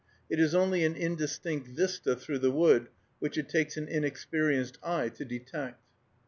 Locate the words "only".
0.55-0.83